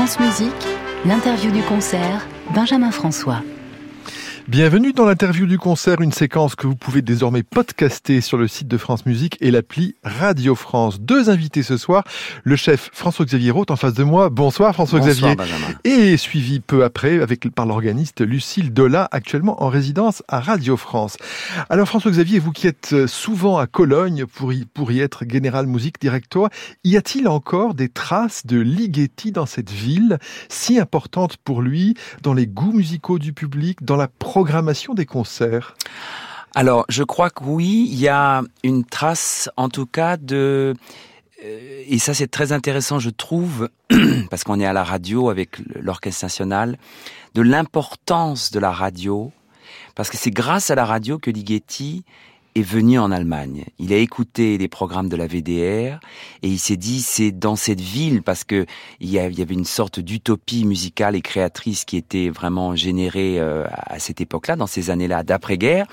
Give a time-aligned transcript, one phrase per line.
[0.00, 0.66] France Musique,
[1.04, 3.42] l'interview du concert, Benjamin François.
[4.48, 8.66] Bienvenue dans l'interview du concert, une séquence que vous pouvez désormais podcaster sur le site
[8.66, 11.00] de France Musique et l'appli Radio France.
[11.00, 12.02] Deux invités ce soir,
[12.42, 14.28] le chef François-Xavier Roth en face de moi.
[14.28, 15.36] Bonsoir François-Xavier.
[15.84, 21.16] Et suivi peu après avec, par l'organiste Lucille Dola, actuellement en résidence à Radio France.
[21.68, 26.00] Alors François-Xavier, vous qui êtes souvent à Cologne pour y, pour y être général musique
[26.00, 26.48] directeur,
[26.82, 32.34] y a-t-il encore des traces de Ligeti dans cette ville si importante pour lui, dans
[32.34, 35.74] les goûts musicaux du public, dans la programmation des concerts.
[36.54, 40.74] Alors, je crois que oui, il y a une trace, en tout cas, de...
[41.44, 43.68] Euh, et ça, c'est très intéressant, je trouve,
[44.30, 46.78] parce qu'on est à la radio avec l'Orchestre national,
[47.34, 49.32] de l'importance de la radio,
[49.96, 52.04] parce que c'est grâce à la radio que Ligeti
[52.54, 53.64] est venu en Allemagne.
[53.78, 56.00] Il a écouté les programmes de la VDR
[56.42, 58.66] et il s'est dit c'est dans cette ville parce que
[59.00, 63.98] il y avait une sorte d'utopie musicale et créatrice qui était vraiment générée euh, à
[63.98, 65.86] cette époque-là, dans ces années-là d'après-guerre.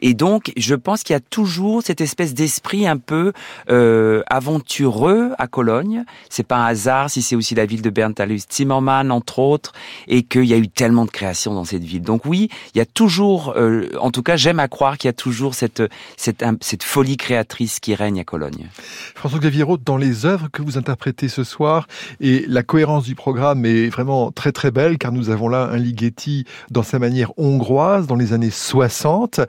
[0.00, 3.32] Et donc je pense qu'il y a toujours cette espèce d'esprit un peu
[3.70, 6.04] euh, aventureux à Cologne.
[6.28, 9.72] C'est pas un hasard si c'est aussi la ville de Berntalus Zimmermann entre autres
[10.06, 12.02] et qu'il y a eu tellement de créations dans cette ville.
[12.02, 15.10] Donc oui, il y a toujours, euh, en tout cas j'aime à croire qu'il y
[15.10, 15.82] a toujours cette
[16.16, 18.68] cette, cette folie créatrice qui règne à Cologne.
[19.14, 21.86] François-Xavier Roth, dans les œuvres que vous interprétez ce soir,
[22.20, 25.76] et la cohérence du programme est vraiment très très belle, car nous avons là un
[25.76, 29.40] Ligeti dans sa manière hongroise, dans les années 60.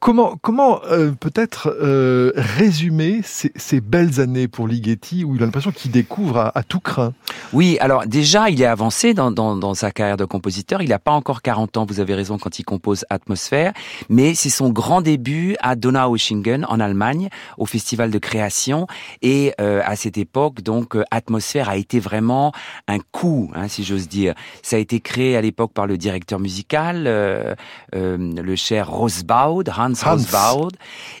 [0.00, 5.46] Comment, comment euh, peut-être euh, résumer ces, ces, belles années pour Ligeti où il a
[5.46, 7.14] l'impression qu'il découvre à, à, tout craint?
[7.52, 10.82] Oui, alors déjà, il est avancé dans, dans, dans sa carrière de compositeur.
[10.82, 13.72] Il n'a pas encore 40 ans, vous avez raison, quand il compose Atmosphère,
[14.08, 18.86] mais c'est son grand début à Donaueschingen, en Allemagne, au Festival de création.
[19.20, 22.52] Et euh, à cette époque, donc, Atmosphère a été vraiment
[22.86, 24.34] un coup, hein, si j'ose dire.
[24.62, 27.54] Ça a été créé à l'époque par le directeur musical, euh,
[27.92, 29.64] le cher Rosbaud,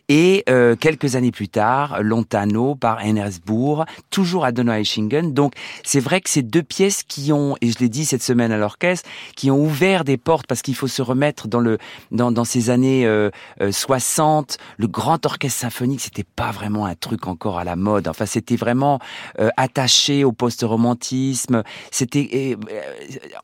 [0.08, 5.32] et euh, quelques années plus tard, Lontano par Enersbourg, toujours à Donaueschingen.
[5.32, 8.52] Donc c'est vrai que ces deux pièces qui ont, et je l'ai dit cette semaine
[8.52, 11.78] à l'orchestre, qui ont ouvert des portes parce qu'il faut se remettre dans le
[12.10, 13.30] dans, dans ces années euh,
[13.70, 18.08] 60, euh, le grand orchestre symphonique, c'était pas vraiment un truc encore à la mode.
[18.08, 18.98] Enfin, c'était vraiment
[19.40, 21.62] euh, attaché au post-romantisme.
[21.90, 22.56] C'était,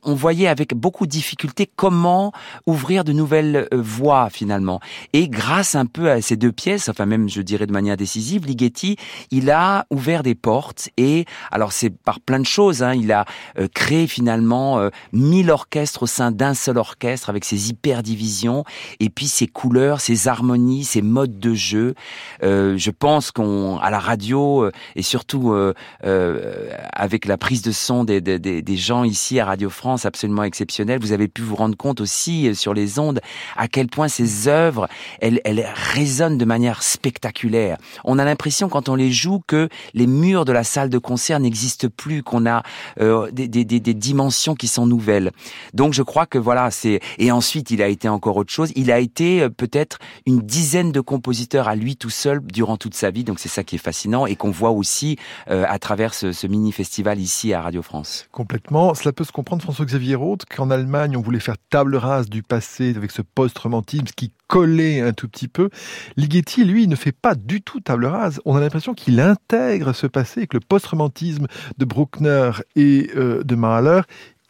[0.02, 2.32] on voyait avec beaucoup de difficulté comment
[2.66, 4.80] ouvrir de nouvelles voies finalement.
[5.16, 8.46] Et grâce un peu à ces deux pièces, enfin même je dirais de manière décisive,
[8.46, 8.96] Ligeti,
[9.30, 12.82] il a ouvert des portes et alors c'est par plein de choses.
[12.82, 13.24] Hein, il a
[13.56, 18.64] euh, créé finalement euh, mille orchestres au sein d'un seul orchestre avec ses hyper divisions
[18.98, 21.94] et puis ses couleurs, ses harmonies, ses modes de jeu.
[22.42, 25.54] Euh, je pense qu'on à la radio et surtout
[26.02, 30.98] avec la prise de son des, des, des gens ici à Radio France absolument exceptionnelle,
[31.00, 33.20] vous avez pu vous rendre compte aussi sur les ondes
[33.56, 34.88] à quel point ces œuvres
[35.20, 37.78] elle, elle résonne de manière spectaculaire.
[38.04, 41.40] On a l'impression quand on les joue que les murs de la salle de concert
[41.40, 42.62] n'existent plus, qu'on a
[43.00, 45.30] euh, des, des, des, des, dimensions qui sont nouvelles.
[45.72, 48.72] Donc je crois que voilà, c'est et ensuite il a été encore autre chose.
[48.76, 52.94] Il a été euh, peut-être une dizaine de compositeurs à lui tout seul durant toute
[52.94, 53.24] sa vie.
[53.24, 55.16] Donc c'est ça qui est fascinant et qu'on voit aussi
[55.50, 58.26] euh, à travers ce, ce, mini festival ici à Radio France.
[58.32, 58.94] Complètement.
[58.94, 62.94] Cela peut se comprendre, François-Xavier Roth, qu'en Allemagne on voulait faire table rase du passé
[62.96, 65.70] avec ce post-romantisme qui collé un tout petit peu.
[66.16, 68.40] Ligeti, lui, ne fait pas du tout table rase.
[68.44, 71.46] On a l'impression qu'il intègre ce passé avec le post-romantisme
[71.78, 74.02] de Bruckner et euh, de Mahler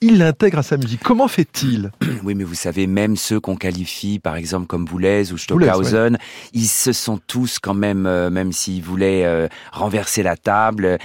[0.05, 1.01] il l'intègre à sa musique.
[1.03, 1.91] Comment fait-il
[2.25, 6.19] Oui, mais vous savez, même ceux qu'on qualifie, par exemple, comme Boulez ou Stockhausen,
[6.53, 10.99] ils se sont tous quand même, euh, même s'ils voulaient euh, renverser la table,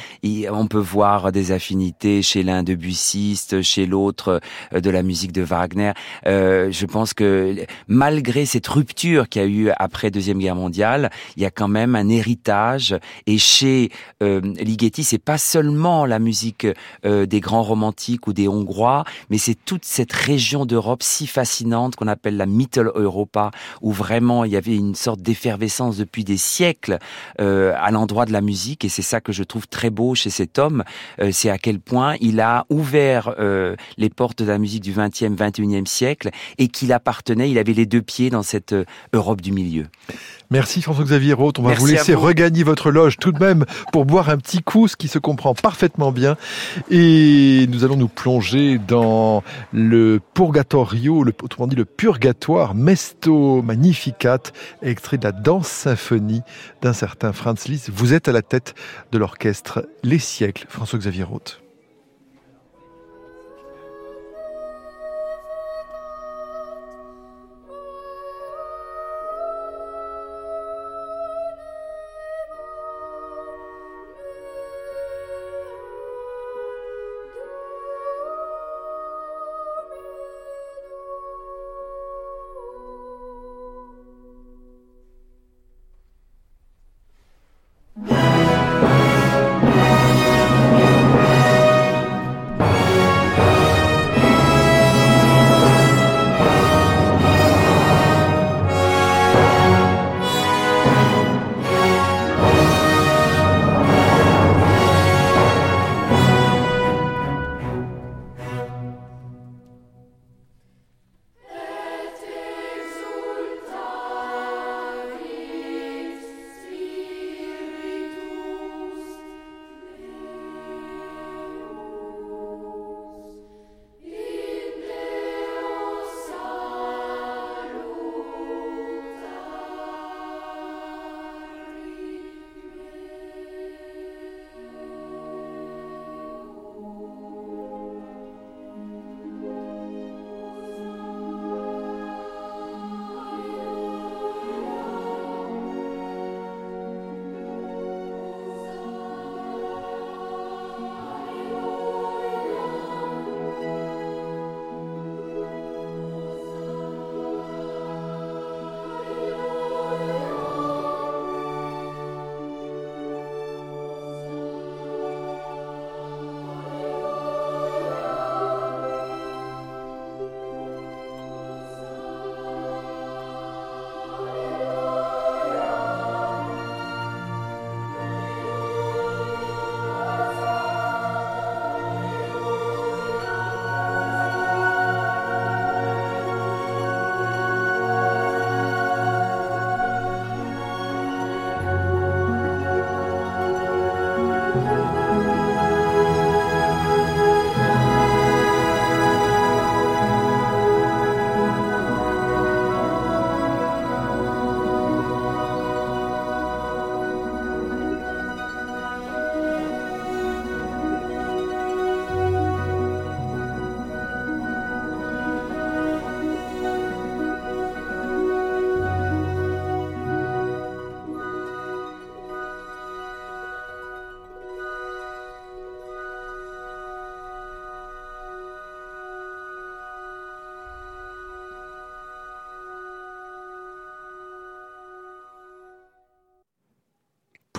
[0.51, 4.41] on peut voir des affinités chez l'un de Bussiste, chez l'autre
[4.73, 5.93] euh, de la musique de Wagner.
[6.25, 7.55] je pense que
[7.87, 11.69] malgré cette rupture qu'il y a eu après Deuxième Guerre mondiale, il y a quand
[11.69, 12.97] même un héritage.
[13.27, 16.67] Et chez Ligeti, c'est pas seulement la musique
[17.03, 18.88] des grands romantiques ou des Hongrois,
[19.29, 23.51] mais c'est toute cette région d'Europe si fascinante qu'on appelle la Mittel Europa,
[23.81, 26.99] où vraiment il y avait une sorte d'effervescence depuis des siècles
[27.39, 30.29] euh, à l'endroit de la musique, et c'est ça que je trouve très beau chez
[30.29, 30.83] cet homme,
[31.21, 34.93] euh, c'est à quel point il a ouvert euh, les portes de la musique du
[34.93, 39.41] 20e, 21e siècle, et qu'il appartenait, il avait les deux pieds dans cette euh, Europe
[39.41, 39.85] du milieu.
[40.51, 41.59] Merci François-Xavier Roth.
[41.59, 44.87] On va vous laisser regagner votre loge tout de même pour boire un petit coup,
[44.87, 46.37] ce qui se comprend parfaitement bien.
[46.89, 54.39] Et nous allons nous plonger dans le Purgatorio, le, autrement dit le Purgatoire Mesto Magnificat,
[54.81, 56.41] extrait de la danse symphonie
[56.81, 57.89] d'un certain Franz Liszt.
[57.93, 58.75] Vous êtes à la tête
[59.11, 61.61] de l'orchestre Les Siècles, François-Xavier Roth.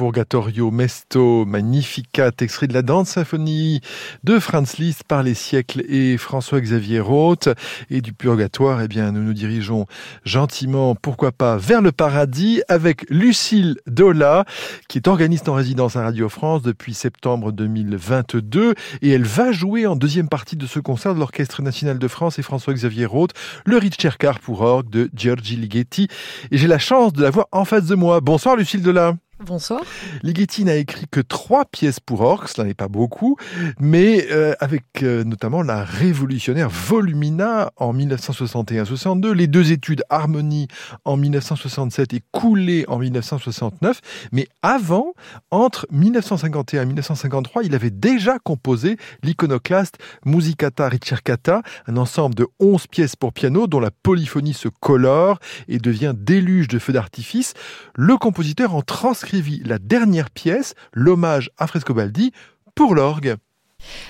[0.00, 3.82] Purgatorio Mesto Magnificat, extrait de la danse symphonie
[4.24, 7.50] de Franz Liszt par les siècles et François-Xavier Roth.
[7.90, 9.84] Et du Purgatoire, eh bien, nous nous dirigeons
[10.24, 14.46] gentiment, pourquoi pas, vers le paradis avec Lucille Dola,
[14.88, 18.74] qui est organiste en résidence à Radio France depuis septembre 2022.
[19.02, 22.38] Et elle va jouer en deuxième partie de ce concert de l'Orchestre national de France
[22.38, 23.32] et François-Xavier Roth,
[23.66, 26.08] le Ricercar pour orgue de Giorgi Ligeti.
[26.50, 28.22] Et j'ai la chance de la voir en face de moi.
[28.22, 29.16] Bonsoir Lucille Dola.
[29.42, 29.80] Bonsoir.
[30.22, 33.38] Ligeti n'a écrit que trois pièces pour orgue, cela n'est pas beaucoup,
[33.78, 40.68] mais euh, avec euh, notamment la révolutionnaire Volumina en 1961-62, les deux études Harmonie
[41.06, 44.02] en 1967 et Coulée en 1969.
[44.32, 45.14] Mais avant,
[45.50, 52.88] entre 1951 et 1953, il avait déjà composé l'iconoclaste Musicata Ricercata, un ensemble de 11
[52.88, 57.54] pièces pour piano dont la polyphonie se colore et devient déluge de feux d'artifice.
[57.94, 59.29] Le compositeur en transcrit
[59.64, 62.32] la dernière pièce, l'hommage à Frescobaldi,
[62.74, 63.36] pour l'orgue.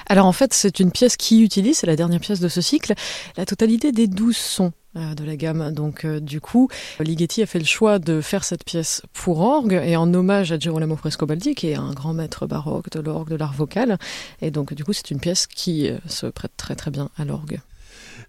[0.06, 2.94] Alors en fait, c'est une pièce qui utilise, c'est la dernière pièce de ce cycle,
[3.36, 5.72] la totalité des douze sons euh, de la gamme.
[5.72, 9.80] Donc euh, du coup, Ligeti a fait le choix de faire cette pièce pour orgue
[9.84, 13.36] et en hommage à Girolamo Frescobaldi, qui est un grand maître baroque de l'orgue, de
[13.36, 13.98] l'art vocal.
[14.42, 17.24] Et donc du coup, c'est une pièce qui euh, se prête très très bien à
[17.24, 17.60] l'orgue.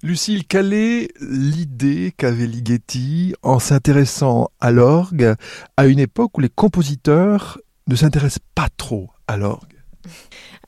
[0.03, 5.35] Lucille, quelle est l'idée qu'avait Ligeti en s'intéressant à l'orgue
[5.77, 9.75] à une époque où les compositeurs ne s'intéressent pas trop à l'orgue?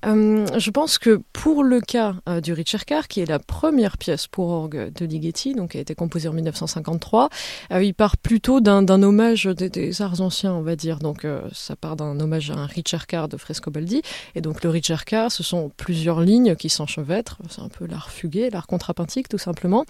[0.05, 4.27] Euh, je pense que pour le cas euh, du Ricercar, qui est la première pièce
[4.27, 7.29] pour orgue de Ligeti, donc qui a été composée en 1953,
[7.71, 10.99] euh, il part plutôt d'un hommage des, arts anciens, on va dire.
[10.99, 14.01] Donc ça part d'un hommage à un Ricercar de Frescobaldi.
[14.35, 17.37] Et donc le Ricercar, ce sont plusieurs lignes qui s'enchevêtrent.
[17.49, 19.85] C'est un peu l'art fugué, l'art contrapuntique tout simplement.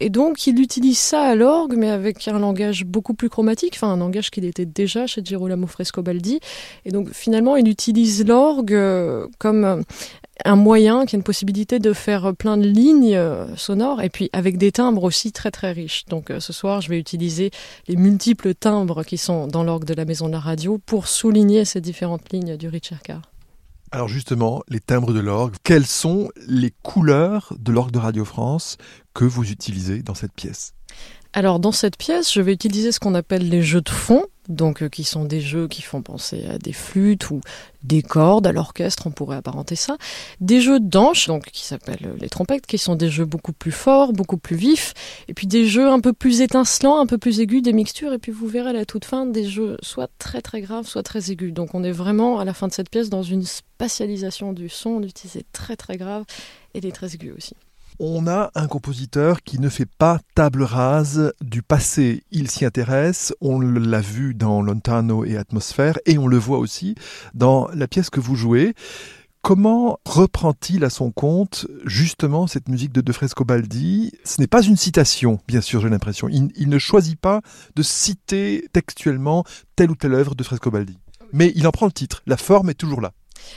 [0.00, 3.92] Et donc, il utilise ça à l'orgue, mais avec un langage beaucoup plus chromatique, enfin
[3.92, 6.40] un langage qu'il était déjà chez Girolamo Frescobaldi.
[6.84, 9.82] Et donc, finalement, il utilise l'orgue euh, comme euh,
[10.44, 14.30] un moyen, qui a une possibilité de faire plein de lignes euh, sonores, et puis
[14.32, 16.04] avec des timbres aussi très très riches.
[16.06, 17.50] Donc, ce soir, je vais utiliser
[17.88, 21.64] les multiples timbres qui sont dans l'orgue de la Maison de la Radio pour souligner
[21.64, 23.33] ces différentes lignes du Ricercar.
[23.94, 28.76] Alors justement, les timbres de l'orgue, quelles sont les couleurs de l'orgue de Radio France
[29.14, 30.74] que vous utilisez dans cette pièce?
[31.36, 34.84] Alors dans cette pièce, je vais utiliser ce qu'on appelle les jeux de fond, donc
[34.84, 37.40] euh, qui sont des jeux qui font penser à des flûtes ou
[37.82, 39.96] des cordes à l'orchestre, on pourrait apparenter ça.
[40.40, 44.12] Des jeux d'anches, donc qui s'appellent les trompettes, qui sont des jeux beaucoup plus forts,
[44.12, 44.94] beaucoup plus vifs,
[45.26, 48.18] et puis des jeux un peu plus étincelants, un peu plus aigus, des mixtures, et
[48.18, 51.32] puis vous verrez à la toute fin des jeux soit très très graves, soit très
[51.32, 51.52] aigus.
[51.52, 54.90] Donc on est vraiment à la fin de cette pièce dans une spatialisation du son,
[54.90, 56.26] on utilise très très graves
[56.74, 57.56] et des très aigus aussi.
[58.00, 62.24] On a un compositeur qui ne fait pas table rase du passé.
[62.32, 63.32] Il s'y intéresse.
[63.40, 66.96] On l'a vu dans Lontano et Atmosphère et on le voit aussi
[67.34, 68.74] dans la pièce que vous jouez.
[69.42, 74.10] Comment reprend-il à son compte justement cette musique de De Frescobaldi?
[74.24, 76.28] Ce n'est pas une citation, bien sûr, j'ai l'impression.
[76.28, 77.42] Il, il, ne choisit pas
[77.76, 79.44] de citer textuellement
[79.76, 80.98] telle ou telle œuvre de Frescobaldi.
[81.32, 82.22] Mais il en prend le titre.
[82.26, 83.12] La forme est toujours là.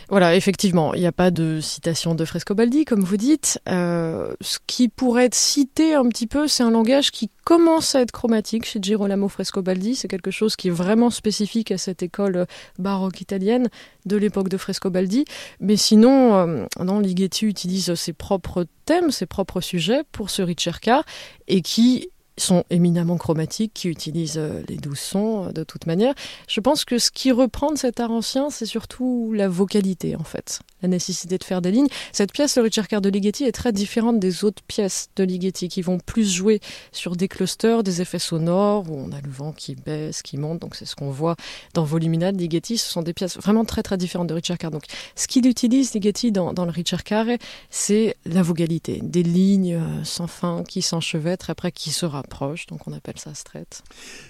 [0.10, 3.60] Voilà, effectivement, il n'y a pas de citation de Frescobaldi, comme vous dites.
[3.67, 8.01] Euh, ce qui pourrait être cité un petit peu, c'est un langage qui commence à
[8.01, 9.96] être chromatique chez Girolamo Frescobaldi.
[9.96, 12.48] C'est quelque chose qui est vraiment spécifique à cette école
[12.79, 13.69] baroque italienne
[14.05, 15.25] de l'époque de Frescobaldi.
[15.60, 21.03] Mais sinon, euh, non, Ligeti utilise ses propres thèmes, ses propres sujets pour ce Ricercar
[21.48, 26.13] et qui sont éminemment chromatiques, qui utilisent euh, les douze sons euh, de toute manière.
[26.48, 30.24] Je pense que ce qui reprend de cet art ancien, c'est surtout la vocalité, en
[30.24, 31.88] fait la nécessité de faire des lignes.
[32.12, 35.82] Cette pièce, le Ricercar de Ligeti, est très différente des autres pièces de Ligeti qui
[35.82, 36.60] vont plus jouer
[36.91, 40.60] sur des clusters, des effets sonores, où on a le vent qui baisse, qui monte.
[40.60, 41.36] Donc c'est ce qu'on voit
[41.74, 42.77] dans Volumina de Ligeti.
[42.77, 44.72] Ce sont des pièces vraiment très très différentes de Ricercar.
[44.72, 44.84] Donc
[45.15, 47.25] ce qu'il utilise, Ligeti, dans, le Ricercar,
[47.70, 52.26] c'est la vocalité, des lignes euh, sans fin qui s'enchevêtrent, après qui se rapprochent.
[52.67, 53.31] Donc on appelle ça.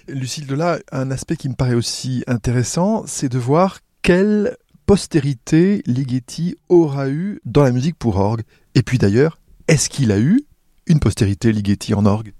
[0.08, 6.56] Lucille Delat, un aspect qui me paraît aussi intéressant, c'est de voir quelle postérité Ligeti
[6.68, 8.42] aura eu dans la musique pour orgue
[8.74, 10.40] Et puis d'ailleurs, est-ce qu'il a eu
[10.86, 12.32] une postérité Ligeti en orgue?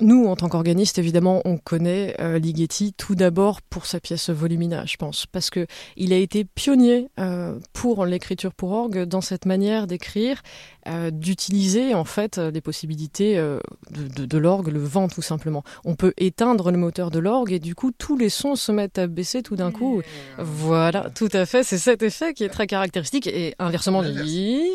[0.00, 4.84] Nous, en tant qu'organiste, évidemment, on connaît euh, Ligeti tout d'abord pour sa pièce Volumina,
[4.86, 9.46] je pense, parce que il a été pionnier euh, pour l'écriture pour orgue dans cette
[9.46, 10.42] manière d'écrire,
[10.88, 15.62] euh, d'utiliser en fait les possibilités de, l'orgue, le vent tout simplement.
[15.84, 18.98] On peut éteindre le moteur de l'orgue et du coup tous les sons se mettent
[18.98, 20.02] à baisser tout d'un coup.
[20.38, 24.02] Voilà, tout à fait, c'est cet effet qui est très caractéristique et inversement,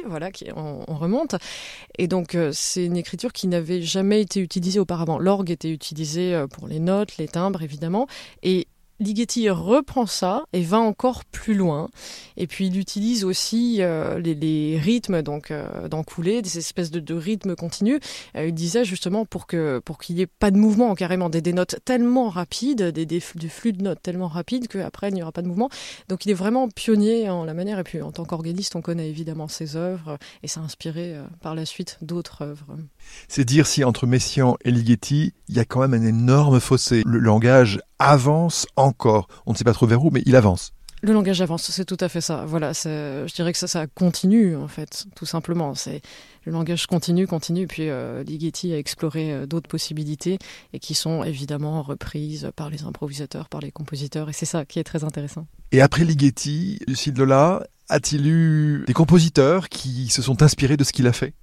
[0.08, 1.36] voilà, qui on, on remonte.
[1.98, 6.48] Et donc c'est une écriture qui n'avait jamais été utilisée auparavant l'orgue était utilisé euh,
[6.48, 8.08] pour les notes, les timbres évidemment,
[9.00, 11.90] Ligeti reprend ça et va encore plus loin.
[12.38, 18.00] Et puis il utilise aussi euh, les, rythmes donc euh, des espèces de, rythmes continus.
[18.36, 21.54] Euh, il disait justement pour que pour qu'il n'y ait pas de mouvement, carrément des,
[21.54, 25.42] notes tellement rapides, des, des, flux de notes tellement rapides qu'après il n'y aura pas
[25.42, 25.70] de mouvement.
[26.10, 27.80] Donc il est vraiment pionnier en la manière.
[27.80, 31.56] Et puis en tant qu'organiste, on connaît évidemment ses œuvres et ça a inspiré par
[31.56, 32.78] la suite d'autres œuvres.
[33.28, 37.04] C'est dire si entre Messiaen et Ligeti, il y a quand même un énorme fossé.
[37.06, 39.28] Le langage avance encore.
[39.46, 40.72] On ne sait pas trop vers où, mais il avance.
[41.02, 42.44] Le langage avance, c'est tout à fait ça.
[42.46, 45.74] Voilà, je dirais que ça, ça continue en fait, tout simplement.
[45.74, 46.02] C'est
[46.44, 47.68] le langage continue, continue.
[47.68, 50.40] Puis euh, Ligeti a exploré euh, d'autres possibilités
[50.74, 54.80] et qui sont évidemment reprises par les improvisateurs, par les compositeurs, et c'est ça qui
[54.80, 55.48] est très intéressant.
[55.72, 60.92] Et après Ligeti, Lucille Lola, a-t-il eu des compositeurs qui se sont inspirés de ce
[60.92, 61.34] qu'il a fait?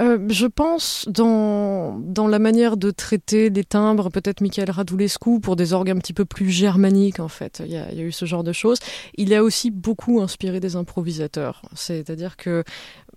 [0.00, 5.56] Euh, je pense dans, dans la manière de traiter les timbres, peut-être Michael Radulescu pour
[5.56, 7.62] des orgues un petit peu plus germaniques en fait.
[7.64, 8.78] Il y, a, il y, a, eu ce genre de choses.
[9.16, 11.62] Il a aussi beaucoup inspiré des improvisateurs.
[11.74, 12.64] C'est-à-dire que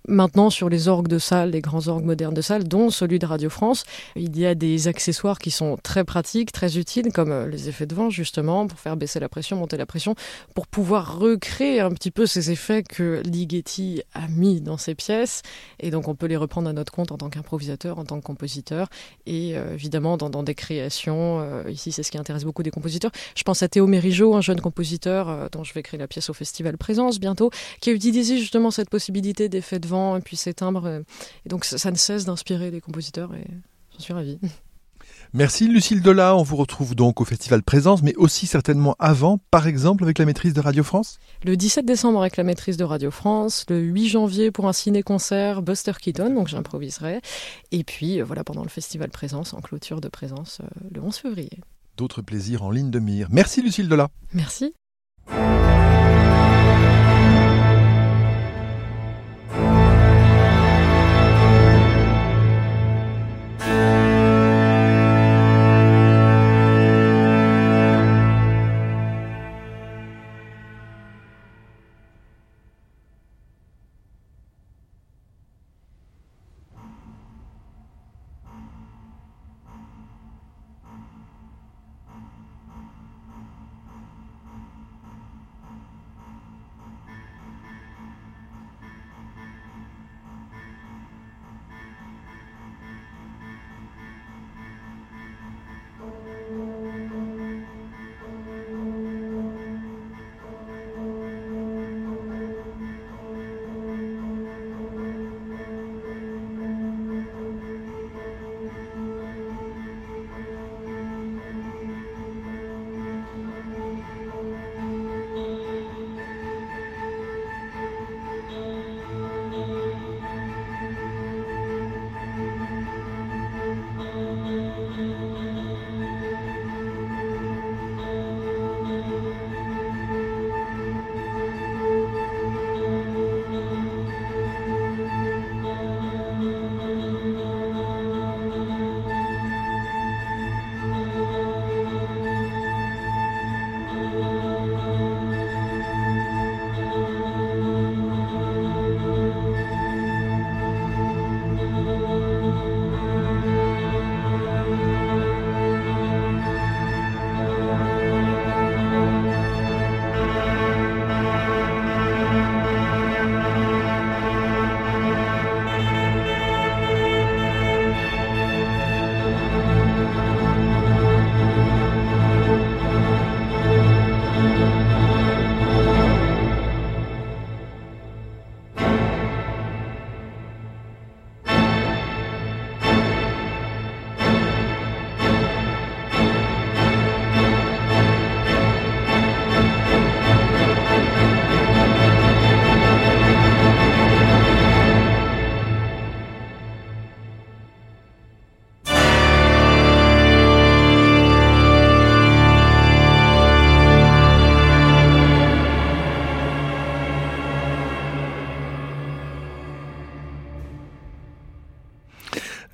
[0.08, 3.26] Maintenant, sur les orgues de salle, les grands orgues modernes de salle, dont celui de
[3.26, 3.84] Radio France,
[4.16, 7.86] il y a des accessoires qui sont très pratiques, très utiles, comme euh, les effets
[7.86, 10.16] de vent, justement, pour faire baisser la pression, monter la pression,
[10.56, 15.42] pour pouvoir recréer un petit peu ces effets que Ligeti a mis dans ses pièces.
[15.78, 18.24] Et donc, on peut les reprendre à notre compte en tant qu'improvisateur, en tant que
[18.24, 18.88] compositeur,
[19.26, 21.38] et euh, évidemment dans, des créations.
[21.40, 23.12] Euh, ici, c'est ce qui intéresse beaucoup des compositeurs.
[23.36, 26.34] Je pense à Théo Mérigeau, un jeune compositeur dont je vais créer la pièce au
[26.34, 30.86] Festival Présence bientôt, qui a utilisé justement cette possibilité d'effets de et puis ces timbres.
[30.86, 31.00] Euh,
[31.44, 33.46] et donc ça, ne cesse d'inspirer les compositeurs et
[33.94, 34.38] j'en suis ravie.
[35.34, 39.66] Merci Lucille Delat, on vous retrouve donc au Festival Présence, mais aussi certainement avant, par
[39.66, 43.10] exemple avec la maîtrise de Radio France Le 17 décembre avec la maîtrise de Radio
[43.10, 47.22] France, le 8 janvier pour un ciné-concert Buster Keaton, donc j'improviserai,
[47.70, 51.16] et puis euh, voilà pendant le Festival Présence, en clôture de Présence, euh, le 11
[51.16, 51.60] février.
[51.96, 53.28] D'autres plaisirs en ligne de mire.
[53.30, 54.08] Merci Lucille Delat.
[54.34, 54.74] Merci.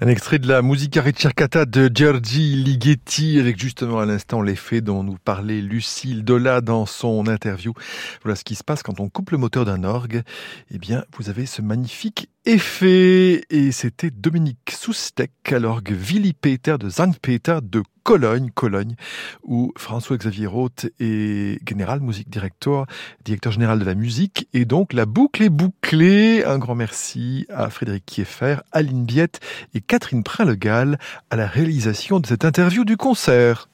[0.08, 5.02] Un extrait de la Musica ricercata de Giorgi Ligeti, avec justement à l'instant l'effet dont
[5.02, 7.74] nous parlait Lucille Dola dans son interview.
[8.22, 10.22] Voilà ce qui se passe quand on coupe le moteur d'un orgue.
[10.70, 16.76] Eh bien, vous avez ce magnifique fait et c'était Dominique Soustek à l'orgue Willy Peter
[16.78, 16.88] de
[17.20, 18.94] Peter de Cologne, Cologne,
[19.42, 22.86] où François-Xavier Roth est général musique directeur,
[23.22, 26.42] directeur général de la musique, et donc la boucle est bouclée.
[26.42, 29.40] Un grand merci à Frédéric Kieffer, Aline Biette
[29.74, 33.68] et Catherine Prinlegal à la réalisation de cette interview du concert.